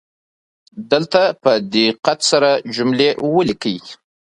[0.91, 3.77] دلته په دقت سره جملې ولیکئ